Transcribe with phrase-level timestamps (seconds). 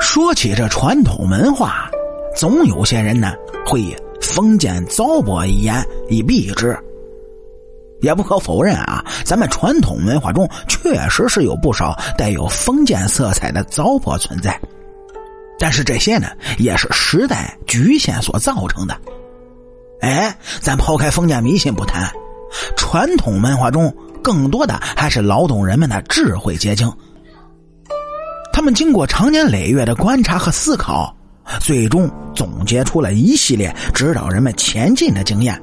[0.00, 1.90] 说起这传统文化，
[2.36, 3.32] 总有些人呢
[3.66, 6.76] 会以封建糟粕一言以蔽之。
[8.00, 14.58] 也不可否认啊，咱们传统文化中确实是有不少带有封建色彩的糟粕存在，
[15.58, 16.28] 但是这些呢，
[16.58, 18.96] 也是时代局限所造成的。
[20.00, 22.10] 哎，咱抛开封建迷信不谈，
[22.74, 26.90] 传统文化中更多的还是劳动人们的智慧结晶。
[28.60, 31.16] 他们经过长年累月的观察和思考，
[31.60, 35.58] 最终总结出了一系列指导人们前进的经验，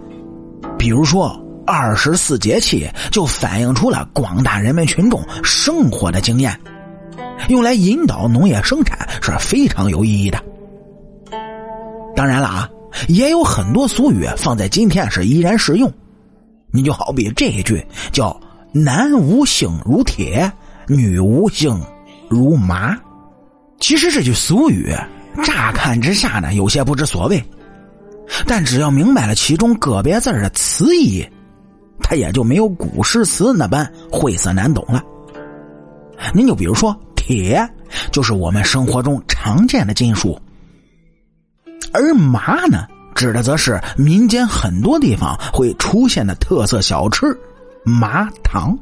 [0.80, 1.40] 比如说。
[1.70, 6.58] 二十四节气就反映出了广大人民群众生活的经验，
[7.50, 10.42] 用来引导农业生产是非常有意义的。
[12.16, 12.70] 当然了啊，
[13.10, 15.92] 也有很多俗语放在今天是依然适用。
[16.72, 18.40] 你就好比这一句叫
[18.72, 20.50] “男无性如铁，
[20.88, 21.78] 女无性
[22.30, 22.98] 如麻”。
[23.80, 24.92] 其实这句俗语
[25.44, 27.44] 乍看之下呢有些不知所谓，
[28.46, 31.28] 但只要明白了其中个别字的词义。
[32.00, 35.04] 它也就没有古诗词那般晦涩难懂了。
[36.34, 37.68] 您就比如说铁，
[38.12, 40.40] 就是我们生活中常见的金属；
[41.92, 47.26] 而麻呢，指的则是民间很多地方会出现的特色小吃——
[47.84, 48.78] 麻糖。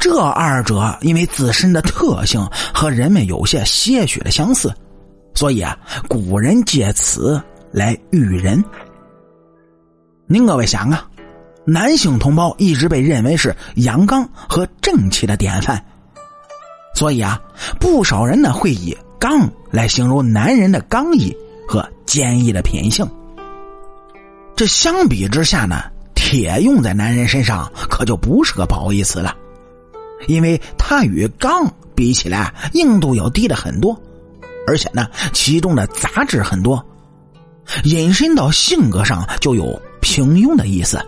[0.00, 4.72] 这二者因为自身的特性和人们有些些许的相似，
[5.34, 8.62] 所以啊，古人借此来喻人。
[10.26, 11.06] 您各位想啊，
[11.64, 15.84] 男性同胞一直被认为是阳刚和正气的典范，
[16.94, 17.40] 所以啊，
[17.78, 21.36] 不少人呢会以“刚”来形容男人的刚毅
[21.68, 23.08] 和坚毅的品性。
[24.56, 25.82] 这相比之下呢，
[26.14, 29.36] 铁用在男人身上可就不是个褒义词了，
[30.26, 34.00] 因为它与“刚”比起来硬度要低的很多，
[34.66, 36.84] 而且呢，其中的杂质很多，
[37.84, 39.80] 引申到性格上就有。
[40.08, 41.04] 平庸的意思。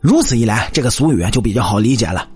[0.00, 2.26] 如此一来，这个俗语就比较好理解了。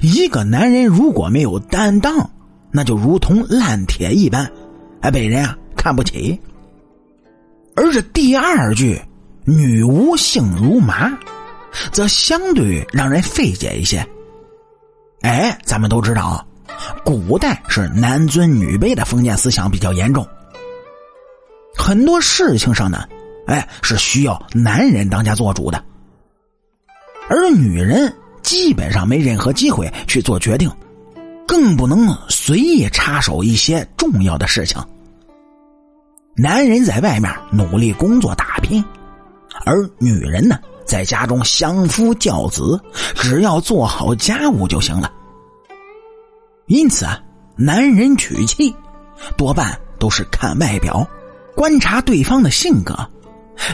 [0.00, 2.30] 一个男人如果没有担当，
[2.70, 4.48] 那就如同烂铁一般，
[5.00, 6.40] 哎，被人啊看不起。
[7.74, 9.02] 而这第二句
[9.44, 11.10] “女无性如麻”，
[11.92, 14.06] 则相对让人费解一些。
[15.22, 16.46] 哎，咱们都知道，
[17.04, 20.26] 古代是男尊女卑的封建思想比较严重，
[21.76, 23.04] 很多事情上呢。
[23.46, 25.84] 哎，是需要男人当家做主的，
[27.28, 30.68] 而女人基本上没任何机会去做决定，
[31.46, 34.84] 更不能随意插手一些重要的事情。
[36.34, 38.84] 男人在外面努力工作打拼，
[39.64, 42.80] 而女人呢，在家中相夫教子，
[43.14, 45.12] 只要做好家务就行了。
[46.66, 47.20] 因此啊，
[47.56, 48.74] 男人娶妻
[49.36, 51.06] 多半都是看外表，
[51.54, 52.96] 观察对方的性格。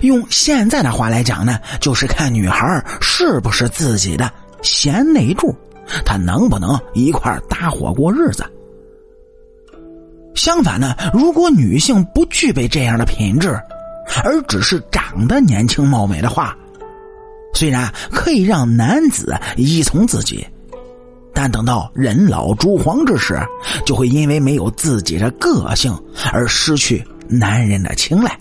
[0.02, 4.30] 用现在的话来讲呢，就是看女孩是不是自己的
[4.62, 5.54] 贤内助，
[6.04, 8.44] 她能不能一块搭伙过日子。
[10.34, 13.60] 相反呢，如果女性不具备这样的品质，
[14.24, 16.56] 而只是长得年轻貌美的话，
[17.54, 20.46] 虽然可以让男子依从自己，
[21.32, 23.38] 但等到人老珠黄之时，
[23.86, 25.96] 就会因为没有自己的个性
[26.32, 28.36] 而失去男人的青睐。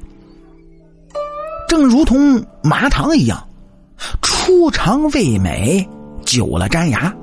[1.68, 3.48] 正如同麻糖一样，
[4.22, 5.88] 初尝味美，
[6.26, 7.14] 久了粘牙。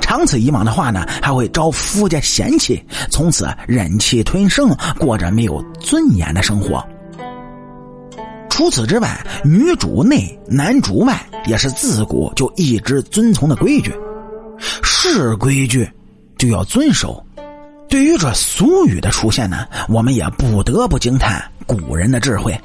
[0.00, 6.86] 长此以往的话呢，还会招夫家嫌弃，从此忍气吞声，过着没有尊严的生活。
[8.54, 13.92] 除此之外，女主内，男主外，也是自古就一直遵从的规矩。
[14.84, 15.90] 是规矩，
[16.38, 17.20] 就要遵守。
[17.88, 22.56] 对于这俗语的出现呢，我们也不得不惊叹古人的智慧。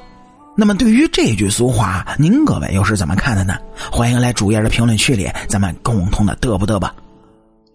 [0.55, 3.57] 那么，对于这句俗话，您各位又是怎么看的呢？
[3.91, 6.93] 欢迎来主页的评论区里，咱们共同的嘚不嘚吧。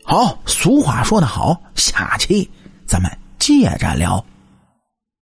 [0.05, 2.49] 好，俗话说得好，下期
[2.87, 3.11] 咱们
[3.41, 4.25] 接着聊。